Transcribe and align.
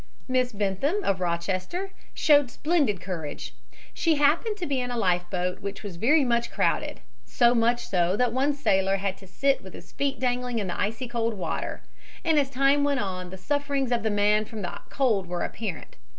Miss 0.27 0.51
Bentham, 0.51 1.03
of 1.03 1.19
Rochester, 1.21 1.91
showed 2.15 2.49
splendid 2.49 2.99
courage. 2.99 3.53
She 3.93 4.15
happened 4.15 4.57
to 4.57 4.65
be 4.65 4.79
in 4.81 4.89
a 4.89 4.97
life 4.97 5.25
boat 5.29 5.59
which 5.59 5.83
was 5.83 5.97
very 5.97 6.25
much 6.25 6.49
crowded 6.49 7.01
so 7.23 7.53
much 7.53 7.85
so 7.85 8.17
that 8.17 8.33
one 8.33 8.55
sailor 8.55 8.95
had 8.95 9.15
to 9.17 9.27
sit 9.27 9.61
with 9.63 9.75
his 9.75 9.91
feet 9.91 10.19
dangling 10.19 10.57
in 10.57 10.65
the 10.65 10.79
icy 10.81 11.07
cold 11.07 11.35
water, 11.35 11.83
and 12.25 12.39
as 12.39 12.49
time 12.49 12.83
went 12.83 12.99
on 12.99 13.29
the 13.29 13.37
sufferings 13.37 13.91
of 13.91 14.01
the 14.01 14.09
man 14.09 14.43
from 14.45 14.63
the 14.63 14.79
cold 14.89 15.27
were 15.27 15.43
apparent. 15.43 15.97